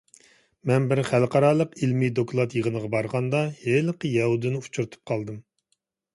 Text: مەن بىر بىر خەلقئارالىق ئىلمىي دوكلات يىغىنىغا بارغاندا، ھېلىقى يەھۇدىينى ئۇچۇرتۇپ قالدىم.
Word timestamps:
مەن 0.69 0.85
بىر 0.91 1.01
بىر 1.01 1.09
خەلقئارالىق 1.09 1.75
ئىلمىي 1.87 2.13
دوكلات 2.21 2.57
يىغىنىغا 2.61 2.91
بارغاندا، 2.97 3.43
ھېلىقى 3.61 4.13
يەھۇدىينى 4.17 4.65
ئۇچۇرتۇپ 4.65 5.13
قالدىم. 5.15 5.41